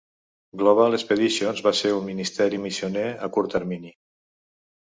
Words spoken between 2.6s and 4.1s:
missioner a curt termini.